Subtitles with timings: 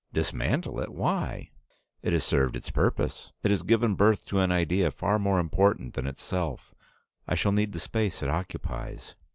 [0.13, 0.89] "Dismantle it!
[0.89, 1.51] Why?"
[2.01, 3.33] "It has served its purpose.
[3.43, 6.73] It has given birth to an idea far more important than itself.
[7.27, 9.13] I shall need the space it occupies."